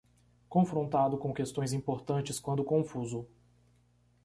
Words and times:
Confrontado 0.49 1.15
com 1.15 1.31
questões 1.31 1.73
importantes 1.73 2.39
quando 2.39 2.63
confuso 2.63 3.27